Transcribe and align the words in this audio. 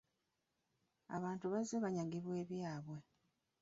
Abantu 1.15 1.45
bazze 1.53 1.75
banyagibwa 1.83 2.33
ebyabwe. 2.43 2.97